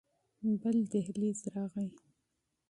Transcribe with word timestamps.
بل 0.61 0.77
دهليز 0.91 1.39
راغى. 1.55 1.87